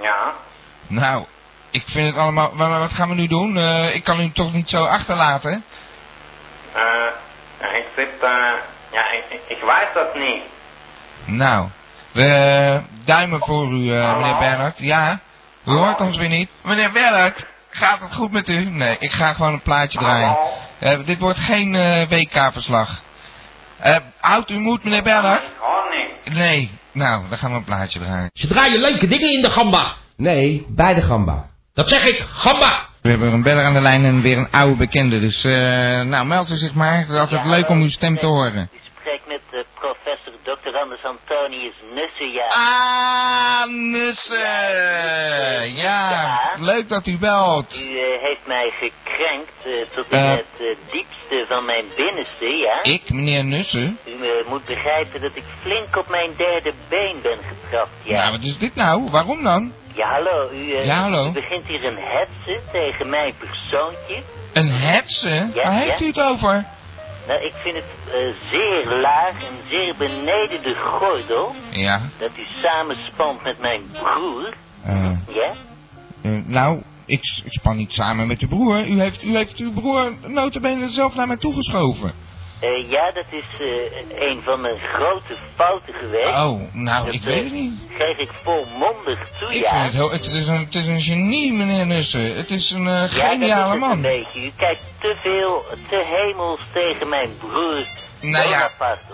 [0.00, 0.32] Ja.
[0.86, 1.24] Nou,
[1.70, 2.52] ik vind het allemaal...
[2.54, 3.56] Maar, maar wat gaan we nu doen?
[3.56, 5.64] Eh, ik kan u toch niet zo achterlaten?
[6.72, 6.82] Eh,
[7.60, 8.52] ja, ik zit, eh,
[8.92, 10.42] ja, ik, ik, ik weet dat niet.
[11.24, 11.68] Nou,
[12.12, 14.78] we duimen voor u, meneer Bernhard.
[14.78, 15.20] Ja,
[15.66, 16.50] u hoort ons weer niet.
[16.62, 18.64] Meneer Bernhard, gaat het goed met u?
[18.64, 20.38] Nee, ik ga gewoon een plaatje draaien.
[20.78, 23.02] Eh, dit wordt geen eh, WK-verslag.
[23.78, 25.52] Eh houdt u moed, meneer Bernhard?
[25.90, 26.34] Niet.
[26.36, 26.78] Nee.
[26.92, 28.30] Nou, dan gaan we een plaatje draaien.
[28.32, 29.92] Ze draaien leuke dingen in de gamba.
[30.16, 31.47] Nee, bij de gamba.
[31.78, 32.86] Dat zeg ik, gamba.
[33.02, 35.20] We hebben een beller aan de lijn en weer een oude bekende.
[35.20, 35.52] Dus, eh,
[36.02, 36.98] nou, meld u zich maar.
[36.98, 38.70] Het is altijd Ja, leuk om uw stem te horen.
[38.72, 40.76] U spreekt met eh, professor Dr.
[40.76, 42.46] Anders Antonius Nussen, ja.
[42.46, 45.74] Ah, Nussen!
[45.76, 47.82] Ja, leuk dat u belt.
[47.84, 52.82] U eh, heeft mij gekrenkt tot in het diepste van mijn binnenste, ja.
[52.82, 53.98] Ik, meneer Nussen?
[54.06, 58.18] U moet begrijpen dat ik flink op mijn derde been ben getrapt, ja.
[58.18, 59.10] Nou, wat is dit nou?
[59.10, 59.72] Waarom dan?
[59.98, 61.28] Ja, hallo, u, eh, Ja, hallo.
[61.28, 64.22] u begint hier een hetsen tegen mijn persoontje.
[64.52, 65.52] Een hetsen?
[65.54, 66.64] Ja, Waar heeft u het over?
[67.26, 67.84] Nou, ik vind het
[68.14, 74.54] eh, zeer laag en zeer beneden de gordel Ja, dat u samenspant met mijn broer,
[74.84, 75.52] eh, ja.
[76.46, 78.86] nou, ik span niet samen met uw broer.
[78.88, 82.12] U heeft, u heeft uw broer notabene zelf naar mij toegeschoven.
[82.60, 86.28] Eh, ja, dat is eh, een van mijn grote fouten geweest.
[86.28, 87.72] Oh, nou, Dat, ik eh, weet het niet.
[87.98, 89.90] Geef ik volmondig toe, Ik ja.
[89.90, 92.36] vind het het is een, het is een genie, meneer Nussen.
[92.36, 93.90] Het is een eh, ja, dat is geniale het man.
[93.90, 94.44] een beetje.
[94.46, 97.86] U kijkt te veel, te hemels tegen mijn broer
[98.20, 98.70] Nou ja,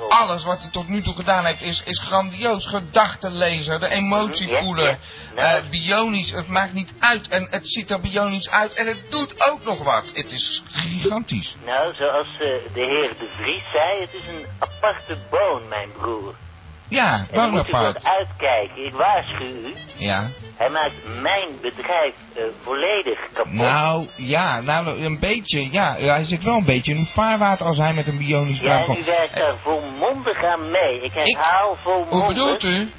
[0.09, 2.67] alles wat hij tot nu toe gedaan heeft is, is grandioos.
[2.67, 4.99] Gedachten lezen, de emotie Ja, voelen,
[5.35, 9.51] eh, bionisch, het maakt niet uit en het ziet er bionisch uit en het doet
[9.51, 10.11] ook nog wat.
[10.15, 11.57] Het is gigantisch.
[11.65, 16.35] Nou, zoals eh, de heer De Vries zei, het is een aparte boon, mijn broer.
[16.89, 18.01] Ja, daar moet Bonaparte.
[18.01, 18.87] voor uitkijken.
[18.87, 19.75] Ik waarschuw u.
[19.97, 20.29] Ja.
[20.57, 20.93] Hij maakt
[21.23, 23.53] mijn bedrijf eh, volledig kapot.
[23.53, 25.95] Nou, ja, nou, een beetje, ja.
[25.99, 29.05] Hij zit wel een beetje in vaarwater als hij met een bionisch ja, en u
[29.05, 31.01] werkt daar volmondig aan mee.
[31.03, 32.19] Ik herhaal volmondig.
[32.19, 32.91] Hoe bedoelt u?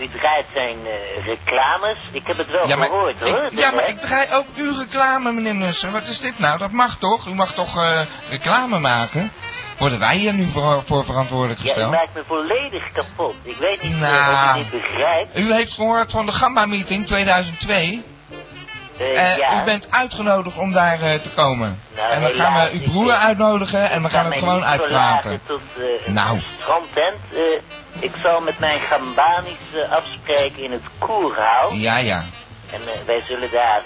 [0.00, 1.96] U draait zijn eh, reclames.
[2.12, 3.44] Ik heb het wel Ja, maar, gehoord hoor.
[3.44, 5.92] ik, ja, maar ik draai ook uw reclame, meneer Nussen.
[5.92, 6.58] Wat is dit nou?
[6.58, 7.26] Dat mag toch?
[7.26, 8.00] U mag toch eh,
[8.30, 9.32] reclame maken?
[9.78, 11.90] Worden wij hier nu voor, voor verantwoordelijk Ja, u gesteld?
[11.90, 13.34] maakt me volledig kapot.
[13.42, 14.14] Ik weet niet Nou.
[14.14, 15.38] eh, of u dit begrijpt.
[15.38, 18.04] U heeft gehoord van de Gamba-meeting 2002.
[18.98, 19.60] Eh, Eh, ja.
[19.60, 21.80] U bent uitgenodigd om daar eh, te komen.
[21.96, 24.64] Nou, en dan gaan we uw ik- broer uitnodigen en we Ik gaan het gewoon
[24.64, 25.40] uitpraten.
[25.46, 25.60] tot
[26.06, 26.40] eh, Nou.
[26.60, 27.18] strandtent.
[27.32, 31.72] Eh, ik zal met mijn Gambanis eh, afspreken in het Koerhaal.
[31.72, 32.22] Ja, ja.
[32.72, 33.82] En wij zullen daar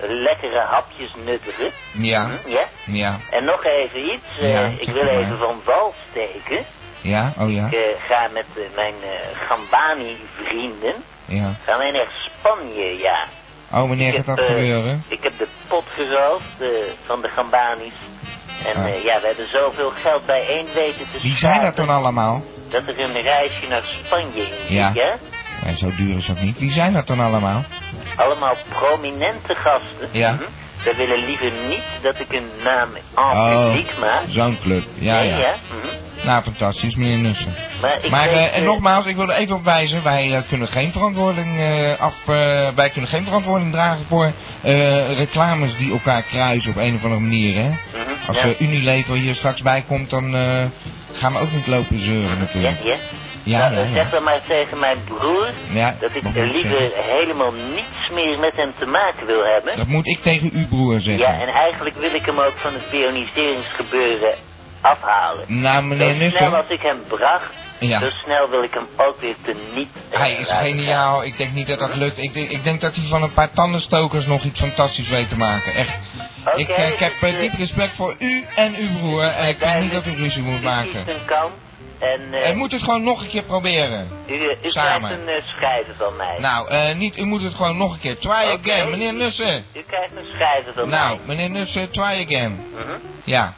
[0.00, 1.70] lekkere hapjes nuttigen.
[1.92, 2.64] Ja, Hm, ja?
[2.86, 4.38] ja, En nog even iets.
[4.40, 5.12] eh, ik wil maar.
[5.14, 6.64] even van wal steken.
[7.02, 8.94] ja, oh ja, Ik eh, ga met eh, mijn
[9.48, 10.94] Gambani-vrienden.
[11.26, 11.54] ja.
[11.64, 13.24] Gaan wij naar Spanje, ja.
[13.72, 15.04] Oh, wanneer Ik gaat heb, dat gebeuren?
[15.08, 16.44] Ik heb de pot geroofd
[17.06, 17.92] van de Gambanis.
[18.66, 19.02] En Ah.
[19.02, 22.42] ja, we hebben zoveel geld bijeen weten te Wie zijn dat dan allemaal?
[22.68, 24.90] Dat er een reisje naar Spanje in Ja.
[24.94, 25.16] ja?
[25.64, 26.58] Ja, zo duur is dat niet.
[26.58, 27.64] Wie zijn dat dan allemaal?
[28.16, 30.08] Allemaal prominente gasten.
[30.20, 30.38] Ja.
[30.84, 34.22] Ze willen liever niet dat ik een naam en Oh, publiek maak.
[34.28, 34.84] zo'n club.
[34.94, 35.54] Ja, Nee, ja.
[35.70, 36.26] Hm?
[36.26, 37.54] Nou, fantastisch, meneer Nussen.
[37.80, 40.34] Maar, ik Maar, weet, eh, en eh, nogmaals, ik wil er even op wijzen, wij
[40.36, 41.60] eh, kunnen geen verantwoording
[41.98, 42.14] af,
[42.74, 44.32] wij kunnen geen verantwoording dragen voor
[45.16, 47.68] reclames die elkaar kruisen op een of andere manier, hè.
[47.68, 47.76] mhm,
[48.28, 48.48] Als ja.
[48.58, 50.32] Unilever hier straks bij komt, dan
[51.12, 52.82] gaan we ook niet lopen zeuren ja, natuurlijk.
[52.82, 52.90] ja.
[52.90, 52.96] Ja,
[53.44, 53.86] ja, ja.
[53.86, 58.72] Zeg dan maar tegen mijn broer Ja, dat ik liever helemaal niets meer met hem
[58.78, 59.76] te maken wil hebben.
[59.76, 61.32] Dat moet ik tegen uw broer zeggen.
[61.34, 64.34] Ja, en eigenlijk wil ik hem ook van het pianiseringsgebeuren
[64.80, 65.44] afhalen.
[65.60, 67.98] Nou, meneer Zo snel als ik hem bracht, Ja.
[67.98, 69.88] zo snel wil ik hem ook weer teniet.
[70.10, 71.24] eh, Hij is geniaal.
[71.24, 72.22] Ik denk niet dat dat lukt.
[72.22, 75.36] Ik, denk- ik denk dat hij van een paar tandenstokers nog iets fantastisch weet te
[75.36, 75.74] maken.
[75.74, 75.98] Echt.
[76.54, 79.22] Ik, eh, ik heb dus, eh, eh, diep respect voor u en uw broer.
[79.22, 81.08] En ik vind niet dat u ruzie moet maken.
[81.08, 81.52] een kant
[82.02, 84.08] en eh, En moet het gewoon nog een keer proberen.
[84.26, 85.00] u, u samen.
[85.08, 86.36] krijgt een eh, schijven van mij.
[86.38, 88.18] Nou, eh, niet, u moet het gewoon nog een keer.
[88.18, 89.64] Try again, meneer Nussen.
[89.74, 91.26] U krijgt een schijven van Nou, mij.
[91.26, 92.66] meneer Nussen, try again.
[92.74, 92.98] Mhm.
[93.24, 93.54] Ja.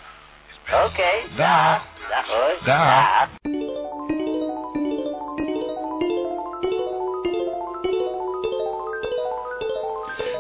[0.67, 1.83] Oké, Dag.
[2.11, 2.55] Dag hoor.
[2.65, 3.29] Dag.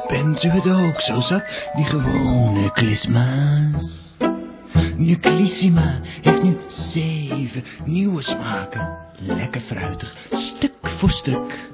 [0.08, 4.13] Bent u het ook zo zat, die gewone klisma's?
[5.04, 8.98] Nuclissima heeft nu zeven nieuwe smaken.
[9.18, 11.70] Lekker fruitig, stuk voor stuk.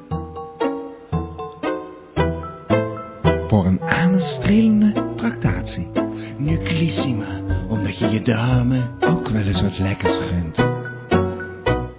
[3.49, 5.91] Voor een aanstrelende tractatie.
[6.37, 10.69] Nuclissima, omdat je je dame ook wel eens wat lekkers gunt.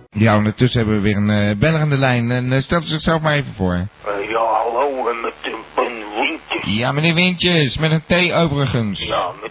[0.10, 2.32] Ja, ondertussen hebben we weer een eh beller aan de lijn.
[2.32, 3.74] En eh, stelt u zichzelf maar even voor.
[3.74, 6.78] Eh, ja, hallo, en met een Ben Wintjes.
[6.78, 9.08] Ja, meneer Wintjes, met een T overigens.
[9.08, 9.51] Ja, met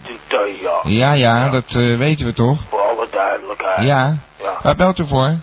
[0.83, 1.13] ja.
[1.13, 2.59] Ja, dat eh, weten we toch?
[2.69, 3.87] Voor alle duidelijkheid.
[3.87, 4.17] Ja.
[4.41, 4.57] Ja.
[4.63, 5.35] Waar belt u voor?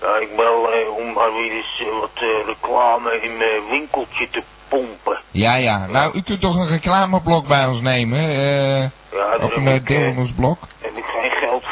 [0.00, 4.28] Ja, ik bel eh, om maar weer eens eh, wat eh, reclame in mijn winkeltje
[4.30, 5.18] te pompen.
[5.30, 5.86] Ja, ja.
[5.86, 8.18] Nou, u kunt toch een reclameblok bij ons nemen?
[8.18, 10.58] eh Ja, of een heb eh, ik, deel eh, van ons blok?
[10.80, 11.64] heb ik geen geld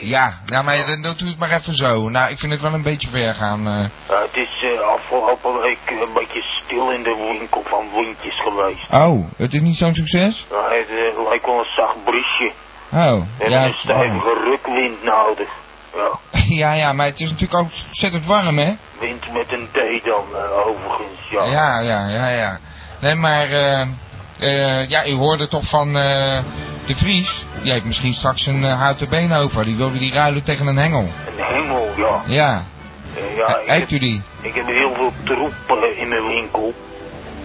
[0.00, 0.08] ik.
[0.08, 2.08] Ja, nou, maar dan doet u het maar even zo.
[2.08, 3.66] Nou, ik vind het wel een beetje ver gaan.
[3.66, 3.88] eh.
[4.08, 8.40] Ja, het is eh, afgelopen week eh, een beetje stil in de winkel van Windjes
[8.40, 8.92] geweest.
[8.92, 10.46] Oh, het is niet zo'n succes?
[10.50, 12.52] Nou, het eh, lijkt wel een zacht briesje.
[12.92, 13.64] Oh, hebben ja.
[13.66, 15.48] een stevige rukwind nodig.
[15.94, 16.18] Ja,
[16.62, 18.72] Ja, ja, maar het is natuurlijk ook ontzettend warm, hè?
[19.00, 21.44] wind met een D dan, eh, overigens, ja.
[21.44, 22.58] Ja, ja, ja, ja.
[23.00, 23.80] Nee, maar, eh,
[24.38, 26.38] eh, ja, u hoorde toch van eh,
[26.86, 27.44] de Vries?
[27.62, 29.64] Die heeft misschien straks een eh, houten been over.
[29.64, 31.00] Die wilde die ruilen tegen een hengel.
[31.00, 32.22] Een hengel, ja.
[32.26, 32.64] Ja,
[33.16, 34.22] Eh, ja, He- heeft heb, u die?
[34.42, 36.74] ik heb heel veel troep eh, in mijn winkel.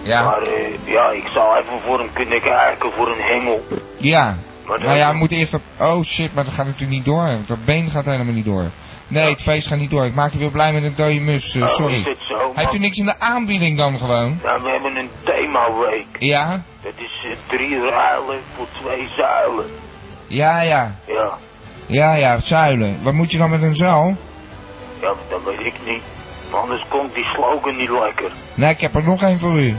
[0.02, 3.64] Ja, Maar eh, ja, ik zou even voor hem kunnen kijken voor een hengel.
[3.98, 4.36] ja.
[4.66, 5.62] Maar Nou ja, we moeten eerst op...
[5.78, 7.28] Oh shit, maar dat gaat natuurlijk niet door.
[7.46, 8.70] Dat been gaat helemaal niet door.
[9.08, 10.04] Nee, het feest gaat niet door.
[10.04, 12.16] Ik maak je weer blij met een dode mus, eh, Oh, is sorry.
[12.18, 12.52] zo?
[12.54, 14.40] Heeft u niks in de aanbieding dan gewoon?
[14.42, 16.06] Ja, we hebben een themaweek.
[16.18, 16.62] Ja?
[16.82, 19.66] Dat is eh, drie ruilen voor twee zuilen.
[20.26, 20.94] Ja, ja.
[21.06, 21.38] Ja,
[21.86, 22.98] Ja, ja, zuilen.
[23.02, 24.16] Wat moet je dan met een zuil?
[25.00, 26.02] ja, dat weet ik niet.
[26.50, 28.30] Anders komt die slogan niet lekker.
[28.54, 29.74] Nee, ik heb er nog één voor u.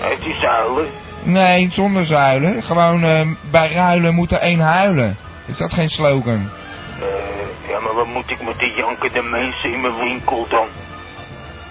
[0.00, 0.88] Heeft die zuilen?
[1.24, 2.62] Nee, zonder zuilen.
[2.62, 5.16] Gewoon eh, bij ruilen moet er één huilen.
[5.46, 6.50] Is dat geen slogan?
[7.00, 7.06] Ja,
[7.86, 10.66] maar wat moet ik met die jankende mensen in mijn winkel dan?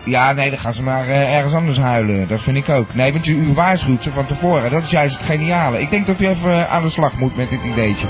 [0.04, 2.28] Ja, nee, dan gaan ze maar eh, ergens anders huilen.
[2.28, 2.94] Dat vind ik ook.
[2.94, 4.72] Nee, want u, u waarschuwt ze van tevoren.
[4.72, 5.82] Dat is juist het geniale.
[5.82, 8.08] Ik denk dat u even eh, aan de slag moet met dit ideetje.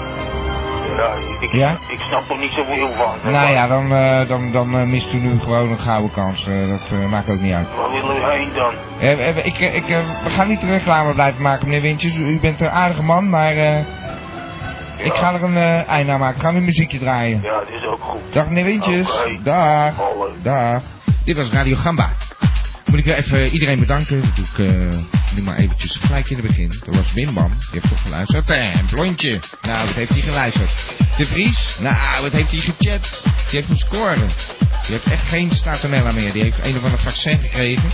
[0.97, 1.77] Ja, ik, Ja?
[1.89, 3.31] ik snap er niet zoveel van.
[3.31, 6.45] Nou ja, dan, eh, dan, dan mist u nu gewoon een gouden kans.
[6.69, 7.67] Dat maakt ook niet uit.
[7.75, 8.73] Waar willen we heen dan?
[9.43, 9.85] Ik, ik,
[10.23, 12.17] we gaan niet reclame blijven maken, meneer Wintjes.
[12.17, 13.53] U bent een aardige man, maar
[14.97, 16.41] ik ga er een eh, eind aan maken.
[16.41, 17.41] Gaan we een muziekje draaien.
[17.41, 18.33] Ja, dat is ook goed.
[18.33, 19.19] Dag meneer Wintjes.
[19.19, 19.39] Oké.
[19.43, 19.95] Dag.
[19.95, 20.33] Hallo.
[20.41, 20.81] Dag.
[21.25, 22.09] Dit was Radio Gamba.
[22.85, 24.21] Moet ik weer even iedereen bedanken.
[24.21, 24.97] Dat doe ik eh,
[25.35, 26.73] nu maar eventjes gelijk in het begin.
[26.85, 27.49] Dat was Wim Bam.
[27.49, 28.49] Die heeft toch geluisterd.
[28.49, 29.39] Eh, En Blondje.
[29.61, 30.69] Nou, wat heeft hij geluisterd?
[31.17, 31.75] De Vries.
[31.79, 33.21] Nou, wat heeft hij gechat?
[33.23, 34.15] Die heeft een score.
[34.15, 36.31] Die heeft echt geen statonella meer.
[36.33, 37.89] Die heeft een of ander vaccin gekregen.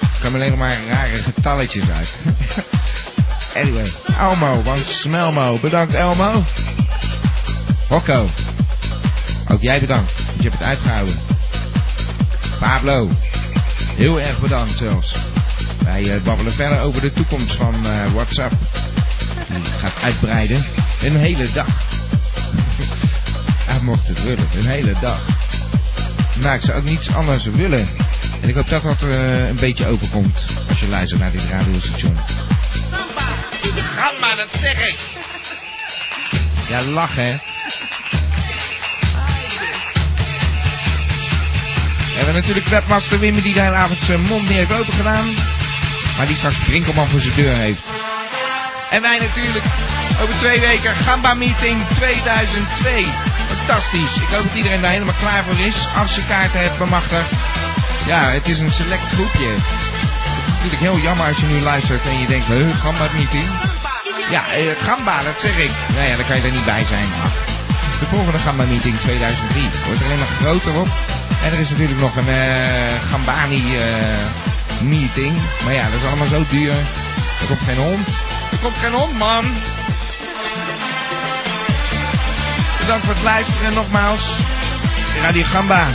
[0.00, 2.10] Er kwamen alleen nog maar rare getalletjes uit.
[3.54, 3.92] anyway.
[4.18, 5.58] Elmo van Smelmo.
[5.58, 6.44] Bedankt Elmo.
[7.88, 8.28] Rocco.
[9.48, 10.12] Ook jij bedankt.
[10.36, 11.18] Je hebt het uitgehouden.
[12.58, 13.08] Pablo.
[13.96, 15.14] Heel erg bedankt zelfs.
[15.84, 18.52] Wij eh, babbelen verder over de toekomst van eh, WhatsApp.
[19.48, 20.64] Die gaat uitbreiden.
[21.02, 21.66] Een hele dag.
[23.70, 24.48] Hij mocht het willen.
[24.56, 25.20] Een hele dag.
[26.40, 27.88] Nou, ik zou ook niets anders willen.
[28.40, 30.44] En ik hoop dat dat eh, een beetje overkomt.
[30.68, 32.16] Als je luistert naar dit radiostation.
[33.96, 34.98] Gamba, dat zeg ik.
[36.68, 37.36] Ja, lach hè.
[42.06, 45.34] We hebben natuurlijk webmaster Wim die de hele avond zijn mond niet heeft open gedaan.
[46.16, 47.82] Maar die straks Brinkelman voor zijn deur heeft.
[48.90, 49.64] En wij natuurlijk
[50.22, 53.06] over twee weken Gamba Meeting 2002.
[53.56, 54.16] Fantastisch.
[54.16, 55.86] Ik hoop dat iedereen daar helemaal klaar voor is.
[55.96, 57.30] Als je kaarten hebt bemachtigd.
[58.06, 59.54] Ja, het is een select groepje.
[60.62, 63.44] Natuurlijk heel jammer als je nu luistert en je denkt, huh, Gamba Meeting?
[64.30, 65.70] Ja, eh, Gamba, dat zeg ik.
[65.94, 67.08] Nou ja, dan kan je er niet bij zijn.
[68.00, 70.88] De volgende Gamba Meeting 2003 wordt er alleen maar groter op.
[71.42, 74.16] En er is natuurlijk nog een eh, Gambani eh,
[74.82, 75.36] meeting.
[75.64, 76.74] Maar ja, dat is allemaal zo duur.
[77.40, 78.08] Er komt geen hond.
[78.50, 79.44] Er komt geen hond, man.
[82.78, 84.30] bedankt voor het luisteren nogmaals.
[85.22, 85.86] Radio Gamba.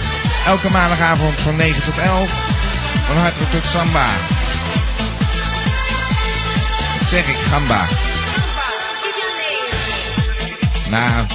[0.46, 2.30] Elke maandagavond van 9 tot 11.
[3.08, 4.06] Van harte tot Samba.
[7.10, 7.88] Zeg ik, Gamba?
[10.90, 11.26] Nou,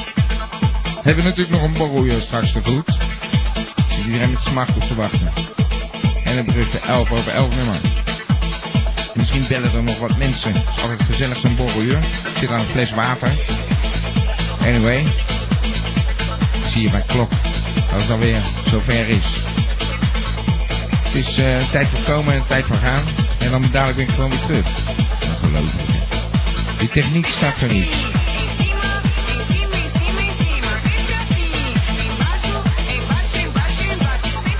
[1.02, 2.96] hebben natuurlijk nog een borrelje straks te goed.
[3.88, 5.32] Zit iedereen met smacht op te wachten.
[6.24, 7.80] En een beruchte 11 over 11 nummer.
[9.14, 10.54] Misschien bellen er nog wat mensen.
[10.54, 11.58] Het is altijd gezellig zo'n.
[11.58, 13.30] Ik zit aan een fles water.
[14.60, 15.06] Anyway.
[16.68, 17.30] Zie je mijn klok.
[17.90, 19.42] Dat het alweer zover is.
[21.04, 23.02] Het is uh, tijd voor komen en tijd voor gaan.
[23.38, 25.09] En dan dadelijk ben ik gewoon weer terug.
[26.80, 27.88] Die techniek staat er niet.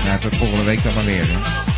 [0.03, 1.25] Nou, tot volgende week dan maar weer.
[1.27, 1.70] Hè.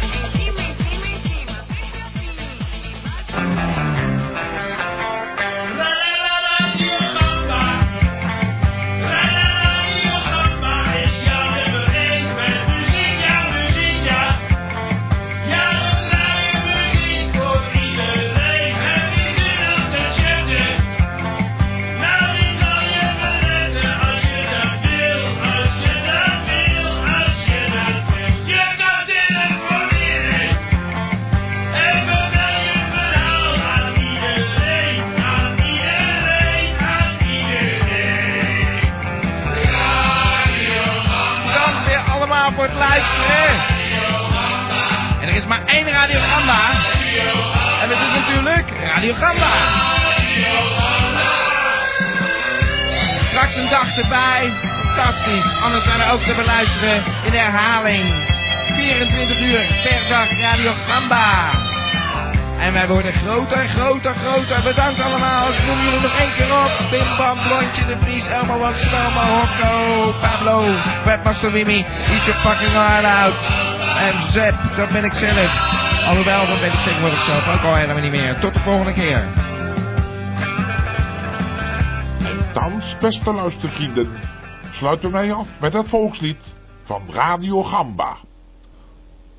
[68.43, 70.63] Elma Wat, Stelma, Hokko, Pablo,
[71.06, 73.39] Webmaster Wimmy, Eat your fucking heart out.
[73.99, 75.51] En Zep, dat ben ik zelf.
[76.08, 78.39] Alhoewel, dat ben ik tegenwoordig zelf ook al helemaal niet meer.
[78.39, 79.27] Tot de volgende keer.
[82.53, 84.12] Thans, beste luistervrienden,
[84.71, 86.39] sluiten wij af met het volkslied
[86.86, 88.17] van Radio Gamba.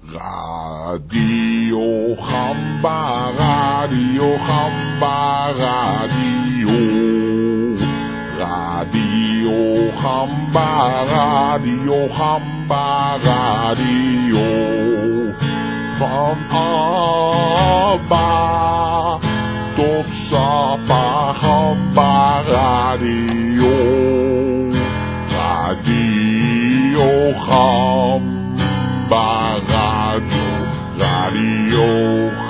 [0.06, 7.03] Radio Gamba, Radio Gamba, Radio.
[9.94, 14.50] Radio Gamba, Radio Gamba, Radio.
[15.98, 16.38] Van
[17.94, 19.20] Abba
[19.76, 23.76] tot Sapa Gamba, Radio.
[25.30, 28.35] Radio Gamba.
[30.96, 32.43] Radio